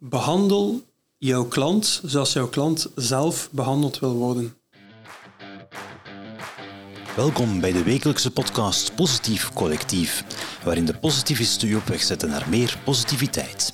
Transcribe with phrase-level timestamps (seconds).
[0.00, 0.82] Behandel
[1.16, 4.54] jouw klant zoals jouw klant zelf behandeld wil worden.
[7.16, 10.24] Welkom bij de wekelijkse podcast Positief Collectief,
[10.64, 13.72] waarin de positivisten u op weg zetten naar meer positiviteit.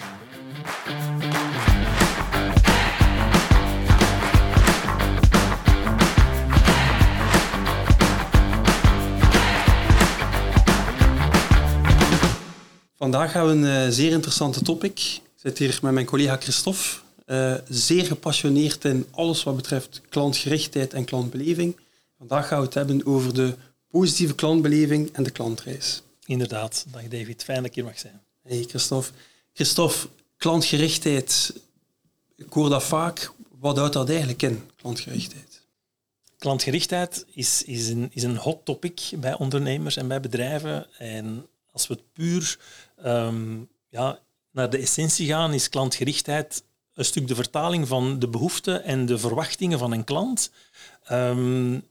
[12.96, 15.22] Vandaag gaan we een uh, zeer interessante topic.
[15.44, 20.92] Ik zit hier met mijn collega Christophe, uh, zeer gepassioneerd in alles wat betreft klantgerichtheid
[20.92, 21.76] en klantbeleving.
[22.18, 23.54] Vandaag gaan we het hebben over de
[23.90, 26.02] positieve klantbeleving en de klantreis.
[26.26, 27.44] Inderdaad, dag David.
[27.44, 28.20] Fijn dat ik hier mag zijn.
[28.42, 29.12] Hey Christophe.
[29.52, 31.60] Christophe, klantgerichtheid,
[32.36, 33.32] ik hoor dat vaak.
[33.58, 35.62] Wat houdt dat eigenlijk in, klantgerichtheid?
[36.38, 40.86] Klantgerichtheid is, is, een, is een hot topic bij ondernemers en bij bedrijven.
[40.98, 42.58] En als we het puur
[43.04, 44.22] um, ja,
[44.54, 46.62] naar de essentie gaan, is klantgerichtheid
[46.94, 50.50] een stuk de vertaling van de behoeften en de verwachtingen van een klant,
[51.10, 51.86] um,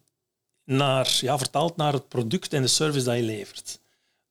[0.63, 3.79] naar, ja, vertaald naar het product en de service dat je levert.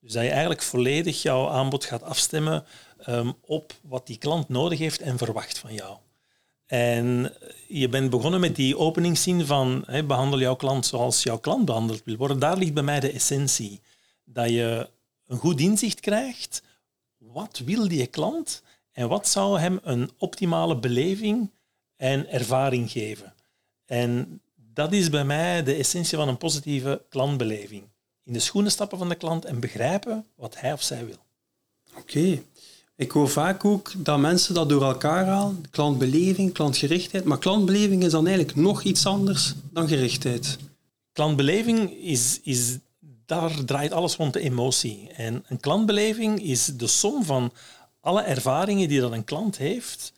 [0.01, 2.65] Dus dat je eigenlijk volledig jouw aanbod gaat afstemmen
[3.09, 5.97] um, op wat die klant nodig heeft en verwacht van jou.
[6.67, 7.33] En
[7.69, 12.17] je bent begonnen met die openingszin van behandel jouw klant zoals jouw klant behandeld wil
[12.17, 12.39] worden.
[12.39, 13.81] Daar ligt bij mij de essentie.
[14.25, 14.89] Dat je
[15.27, 16.63] een goed inzicht krijgt.
[17.33, 21.51] Wat wil die klant en wat zou hem een optimale beleving
[21.97, 23.35] en ervaring geven?
[23.87, 27.83] En dat is bij mij de essentie van een positieve klantbeleving.
[28.25, 31.25] In de schoenen stappen van de klant en begrijpen wat hij of zij wil.
[31.99, 32.43] Oké.
[32.97, 35.65] Ik hoor vaak ook dat mensen dat door elkaar halen.
[35.71, 37.25] Klantbeleving, klantgerichtheid.
[37.25, 40.59] Maar klantbeleving is dan eigenlijk nog iets anders dan gerichtheid.
[41.13, 42.79] Klantbeleving is, is
[43.27, 45.09] daar draait alles rond de emotie.
[45.17, 47.53] En een klantbeleving is de som van
[48.01, 50.13] alle ervaringen die dat een klant heeft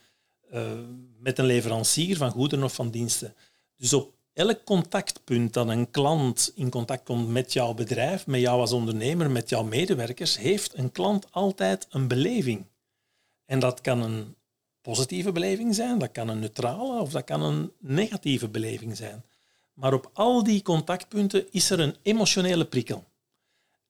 [0.52, 0.72] uh,
[1.18, 3.34] met een leverancier van goederen of van diensten.
[3.76, 8.60] Dus op elk contactpunt dat een klant in contact komt met jouw bedrijf, met jou
[8.60, 12.66] als ondernemer, met jouw medewerkers, heeft een klant altijd een beleving.
[13.44, 14.34] En dat kan een
[14.80, 19.24] positieve beleving zijn, dat kan een neutrale of dat kan een negatieve beleving zijn.
[19.74, 23.04] Maar op al die contactpunten is er een emotionele prikkel.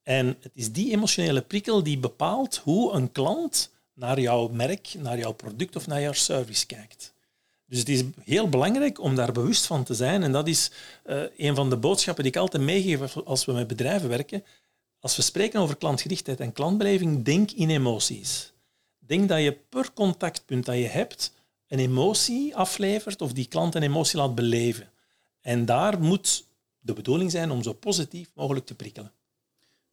[0.03, 5.19] En het is die emotionele prikkel die bepaalt hoe een klant naar jouw merk, naar
[5.19, 7.15] jouw product of naar jouw service kijkt.
[7.67, 10.23] Dus het is heel belangrijk om daar bewust van te zijn.
[10.23, 10.71] En dat is
[11.07, 14.45] uh, een van de boodschappen die ik altijd meegeef als we met bedrijven werken.
[15.01, 18.53] Als we spreken over klantgerichtheid en klantbeleving, denk in emoties.
[18.99, 21.33] Denk dat je per contactpunt dat je hebt
[21.69, 24.93] een emotie aflevert of die klant een emotie laat beleven.
[25.45, 26.45] En daar moet
[26.81, 29.13] de bedoeling zijn om zo positief mogelijk te prikkelen.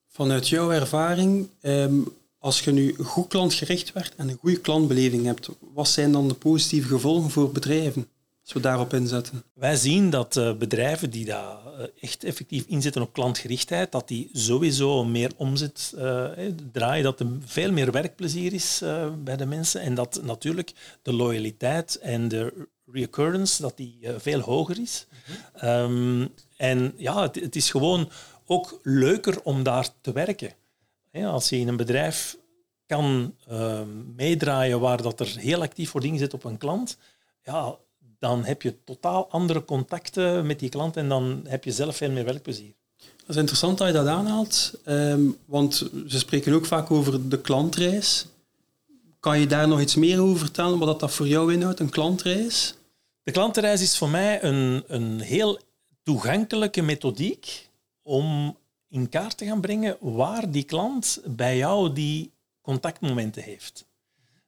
[0.08, 2.00] Vanuit jouw ervaring, ehm,
[2.38, 6.34] als je nu goed klantgericht werkt en een goede klantbeleving hebt, wat zijn dan de
[6.34, 8.08] positieve gevolgen voor bedrijven?
[8.44, 9.44] Als we daarop inzetten.
[9.54, 14.30] Wij zien dat uh, bedrijven die daar uh, echt effectief inzetten op klantgerichtheid, dat die
[14.34, 16.30] sowieso meer omzet uh,
[16.72, 18.82] draaien, dat er veel meer werkplezier is
[19.24, 24.80] bij de mensen en dat natuurlijk de loyaliteit en de reoccurrence dat die, veel hoger
[24.80, 25.06] is.
[25.64, 28.10] Um, en ja, het, is gewoon
[28.46, 30.52] ook leuker om daar te werken.
[31.14, 32.38] Als je in een bedrijf
[32.86, 33.82] kan uh,
[34.16, 36.98] meedraaien waar dat er heel actief wordt ingezet op een klant,
[37.44, 37.76] ja,
[38.20, 42.12] dan heb je totaal andere contacten met die klant en dan heb je zelf veel
[42.12, 42.74] meer werkplezier.
[42.98, 45.76] Dat is interessant dat je dat aanhaalt, um, want
[46.08, 48.26] ze spreken ook vaak over de klantreis.
[49.20, 52.76] Kan je daar nog iets meer over vertellen, wat dat voor jou inhoudt, een klantreis?
[53.24, 55.60] De klantreis is voor mij een, een heel
[56.04, 57.70] toegankelijke methodiek
[58.02, 62.32] om in kaart te gaan brengen waar die klant bij jou die
[62.62, 63.86] contactmomenten heeft.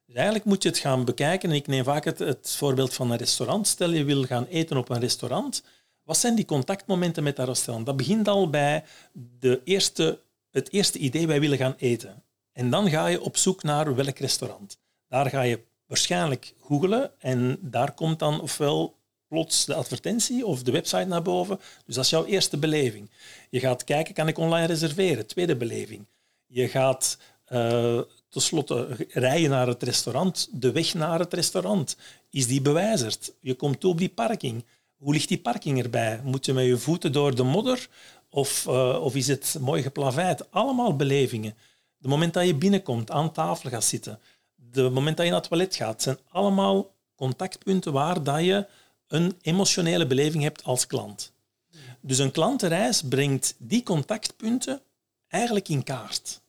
[0.06, 1.50] Dus eigenlijk moet je het gaan bekijken.
[1.50, 3.66] En ik neem vaak het, het voorbeeld van een restaurant.
[3.66, 5.62] Stel je wil gaan eten op een restaurant.
[6.02, 7.86] Wat zijn die contactmomenten met dat restaurant?
[7.86, 10.20] Dat begint al bij de eerste,
[10.50, 12.22] het eerste idee, wij willen gaan eten.
[12.52, 14.78] En dan ga je op zoek naar welk restaurant.
[15.08, 15.60] Daar ga je
[15.94, 18.96] waarschijnlijk googlen en daar komt dan ofwel
[19.28, 21.60] plots de advertentie of de website naar boven.
[21.86, 23.10] Dus dat is jouw eerste beleving.
[23.50, 25.26] Je gaat kijken, kan ik online reserveren?
[25.26, 26.06] Tweede beleving.
[26.46, 31.96] Je gaat uh, tenslotte rijden naar het restaurant, de weg naar het restaurant.
[32.30, 33.32] Is die bewijzerd?
[33.40, 34.64] Je komt toe op die parking.
[34.96, 36.20] Hoe ligt die parking erbij?
[36.24, 37.88] Moet je met je voeten door de modder
[38.30, 40.50] of, uh, of is het mooi geplaveid?
[40.50, 41.54] Allemaal belevingen.
[41.98, 44.18] De moment dat je binnenkomt, aan tafel gaat zitten,
[44.74, 48.66] de moment dat je naar het toilet gaat, zijn allemaal contactpunten waar dat je
[49.06, 51.32] een emotionele beleving hebt als klant.
[52.00, 54.82] Dus een klantenreis brengt die contactpunten
[55.28, 56.42] eigenlijk in kaart.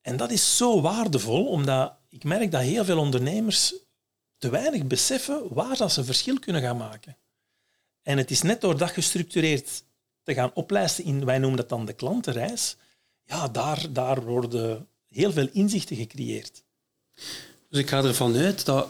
[0.00, 3.74] En dat is zo waardevol, omdat ik merk dat heel veel ondernemers
[4.38, 7.16] te weinig beseffen waar dat ze verschil kunnen gaan maken.
[8.02, 9.82] En het is net door dat gestructureerd
[10.22, 12.76] te gaan oplijsten in, wij noemen dat dan de klantenreis,
[13.24, 16.62] ja, daar, daar worden heel veel inzichten gecreëerd.
[17.70, 18.88] Dus ik ga ervan uit dat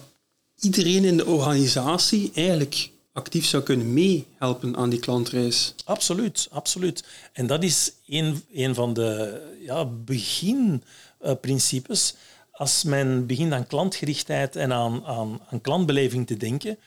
[0.59, 5.75] iedereen in de organisatie eigenlijk actief zou kunnen meehelpen aan die klantreis.
[5.85, 7.05] Absoluut, absoluut.
[7.33, 12.15] En dat is een, een van de ja, beginprincipes.
[12.51, 16.79] Als men begint aan klantgerichtheid en aan, aan, klantbeleving te denken,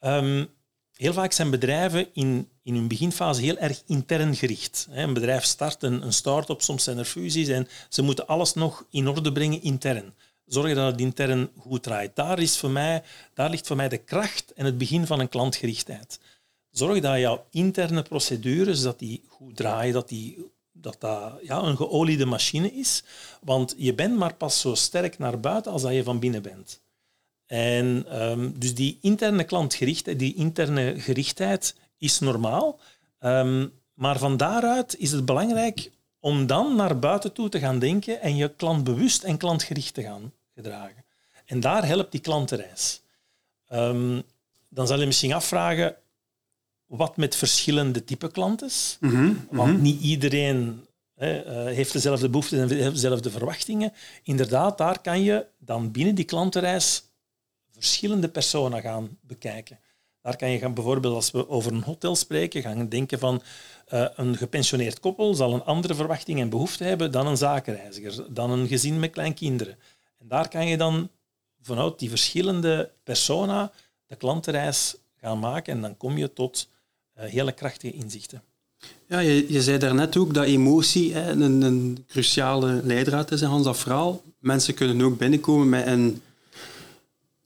[0.00, 0.48] um,
[0.92, 4.88] heel vaak zijn bedrijven in, in hun beginfase heel erg intern gericht.
[4.90, 8.84] Een bedrijf start, een, een start-up, soms zijn er fusies en ze moeten alles nog
[8.90, 10.14] in orde brengen intern.
[10.48, 12.16] Zorgen dat het intern goed draait.
[12.16, 13.02] Daar, is voor mij,
[13.34, 16.20] daar ligt voor mij de kracht en het begin van een klantgerichtheid.
[16.70, 21.76] Zorg dat jouw interne procedures dat die goed draaien, dat die, dat, dat ja, een
[21.76, 23.02] geoliede machine is.
[23.40, 26.80] Want je bent maar pas zo sterk naar buiten als dat je van binnen bent.
[27.46, 32.78] En um, dus die interne klantgerichtheid, die interne gerichtheid is normaal.
[33.20, 35.90] Um, maar van daaruit is het belangrijk
[36.20, 40.32] om dan naar buiten toe te gaan denken en je klantbewust en klantgericht te gaan
[40.58, 41.04] gedragen.
[41.46, 43.00] En daar helpt die klantenreis.
[43.72, 44.22] Um,
[44.68, 45.96] dan zal je misschien afvragen
[46.86, 48.70] wat met verschillende type klanten.
[49.00, 53.92] Mm -hmm, Want niet iedereen hè, uh, heeft dezelfde behoeften en dezelfde verwachtingen.
[54.22, 57.02] Inderdaad, daar kan je dan binnen die klantenreis
[57.70, 59.78] verschillende personen gaan bekijken.
[60.22, 63.42] Daar kan je gaan, bijvoorbeeld als we over een hotel spreken, gaan denken van
[63.92, 68.50] uh, een gepensioneerd koppel zal een andere verwachting en behoefte hebben dan een zakenreiziger, dan
[68.50, 69.78] een gezin met kleinkinderen.
[70.18, 71.08] En daar kan je dan
[71.62, 73.72] vanuit die verschillende persona
[74.06, 76.68] de klantenreis gaan maken en dan kom je tot
[77.18, 78.42] uh, hele krachtige inzichten.
[79.08, 83.48] Ja, je, je zei daarnet ook dat emotie hè, een, een, cruciale leidraad is in
[83.48, 84.22] Hans dat verhaal.
[84.38, 86.22] Mensen kunnen ook binnenkomen met een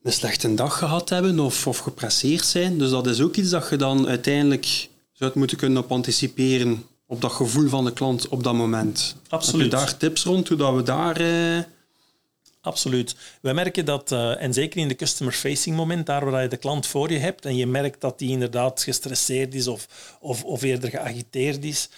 [0.02, 2.78] een slechte dag gehad hebben of, of gepresseerd zijn.
[2.78, 7.20] Dus dat is ook iets dat je dan uiteindelijk zou moeten kunnen op anticiperen op
[7.20, 9.16] dat gevoel van de klant op dat moment.
[9.28, 9.72] Absoluut.
[9.72, 11.16] Heb je daar tips rond hoe dat we daar...
[11.16, 11.64] Eh...
[12.62, 13.16] Absoluut.
[13.40, 16.86] We merken dat, uh, en zeker in de customer-facing moment, daar waar je de klant
[16.86, 20.90] voor je hebt en je merkt dat die inderdaad gestresseerd is of, of, of eerder
[20.90, 21.88] geagiteerd is,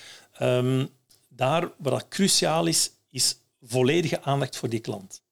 [0.41, 0.89] um,
[1.29, 5.23] daar waar dat cruciaal is, is volledige aandacht voor die klant.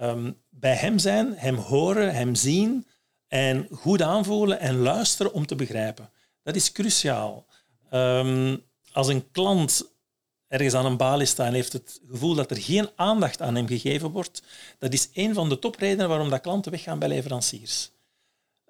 [0.00, 2.86] Um, bij hem zijn, hem horen, hem zien
[3.28, 6.10] en goed aanvoelen en luisteren om te begrijpen.
[6.42, 7.46] Dat is cruciaal.
[7.92, 8.62] Um,
[8.92, 9.91] als een klant
[10.52, 13.66] ergens aan een balie staat en heeft het gevoel dat er geen aandacht aan hem
[13.66, 14.42] gegeven wordt,
[14.78, 17.90] dat is een van de topredenen waarom dat klanten weggaan bij leveranciers.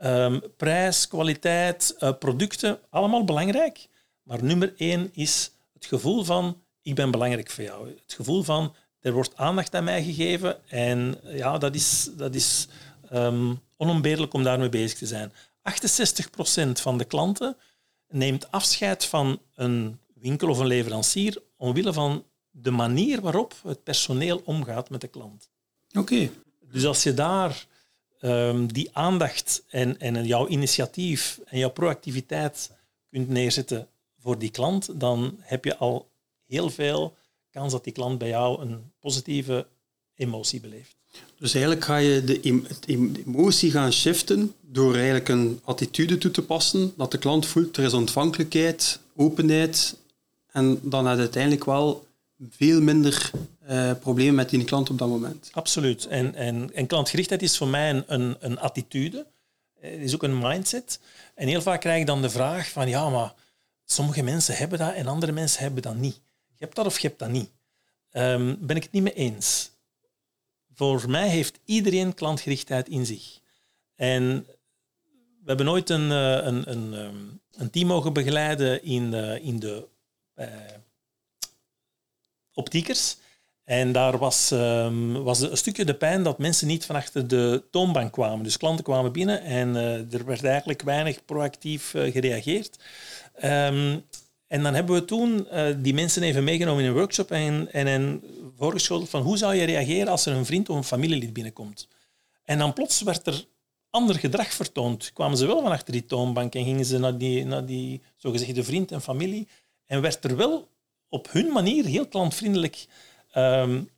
[0.05, 3.89] Um, prijs, kwaliteit, uh, producten, allemaal belangrijk.
[4.23, 7.89] Maar nummer één is het gevoel van ik ben belangrijk voor jou.
[7.89, 12.69] Het gevoel van er wordt aandacht aan mij gegeven en ja, dat is, dat is
[13.13, 15.33] um, onontbeerlijk om daarmee bezig te zijn.
[15.33, 17.57] 68% van de klanten
[18.09, 24.43] neemt afscheid van een winkel of een leverancier omwille van de manier waarop het personeel
[24.45, 25.49] omgaat met de klant.
[25.99, 26.31] Oké.
[26.73, 27.67] Dus als je daar
[28.21, 32.71] um, die aandacht en, en jouw initiatief en jouw proactiviteit
[33.11, 33.89] kunt neerzetten
[34.19, 36.09] voor die klant, dan heb je al
[36.47, 37.17] heel veel
[37.51, 39.67] kans dat die klant bij jou een positieve
[40.15, 40.97] emotie beleeft.
[41.39, 42.41] Dus eigenlijk ga je de,
[43.27, 47.85] emotie gaan shiften door eigenlijk een attitude toe te passen, dat de klant voelt er
[47.85, 49.97] is ontvankelijkheid, openheid
[50.53, 52.07] en dan had uiteindelijk wel
[52.51, 53.31] veel minder
[53.71, 55.51] uh, problemen met die klant op dat moment.
[55.53, 56.07] Absoluut.
[56.07, 59.27] En, en, en klantgerichtheid is voor mij een, een, attitude.
[59.81, 61.01] Het is ook een mindset.
[61.35, 63.35] En heel vaak krijg ik dan de vraag van ja, maar
[63.85, 66.21] sommige mensen hebben dat en andere mensen hebben dat niet.
[66.55, 67.51] Je hebt dat of je hebt dat niet.
[68.13, 69.71] Um, ben ik het niet mee eens.
[70.75, 73.41] Voor mij heeft iedereen klantgerichtheid in zich.
[73.95, 74.47] En
[75.43, 77.17] we hebben nooit een, eh, een, een, ehm,
[77.63, 79.87] een team mogen begeleiden in, in de
[82.55, 83.17] optiekers.
[83.65, 87.65] En daar was, um, was een stukje de pijn dat mensen niet van achter de
[87.71, 88.45] toonbank kwamen.
[88.45, 92.79] Dus klanten kwamen binnen en uh, er werd eigenlijk weinig proactief uh, gereageerd.
[93.45, 94.05] Um,
[94.47, 95.49] en dan hebben we toen
[95.83, 98.23] die mensen even meegenomen in een workshop en, en hen
[98.57, 101.89] voorgeschoteld van hoe zou je reageren als er een vriend of een familielid binnenkomt.
[102.45, 103.45] En dan plots werd er
[103.91, 105.13] ander gedrag vertoond.
[105.13, 108.65] Kwamen ze wel van achter die toonbank en gingen ze naar die, naar die zogezegde
[108.65, 109.49] vriend en familie.
[109.93, 110.69] En werd er wel
[111.09, 112.87] op hun manier heel klantvriendelijk
[113.35, 113.91] um,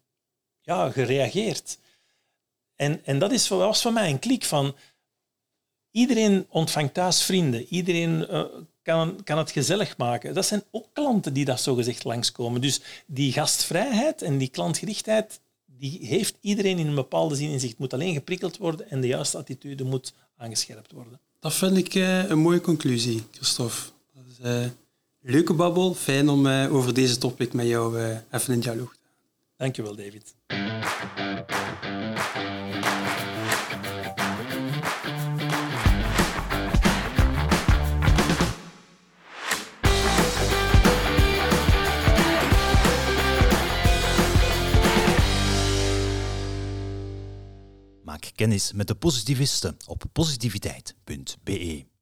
[0.60, 1.78] ja, gereageerd.
[2.76, 4.74] En, en dat is, was voor mij een klik van...
[5.90, 7.66] Iedereen ontvangt thuis vrienden.
[7.68, 8.44] Iedereen uh,
[8.82, 10.34] kan, kan het gezellig maken.
[10.34, 12.60] Dat zijn ook klanten die dat zogezegd langskomen.
[12.60, 17.70] Dus die gastvrijheid en die klantgerichtheid, die heeft iedereen in een bepaalde zin in zich.
[17.70, 21.20] Het moet alleen geprikkeld worden en de juiste attitude moet aangescherpt worden.
[21.40, 23.80] Dat vind ik uh, een mooie conclusie, Christophe.
[24.14, 24.66] Dat is, uh,
[25.24, 25.94] leuke babbel.
[25.94, 27.98] Fijn om uh, over deze topic met jou
[28.30, 29.12] even in dialoog te gaan.
[29.56, 30.34] Dankjewel, David.
[48.02, 51.93] Maak kennis met de positivisten op positiviteit.be.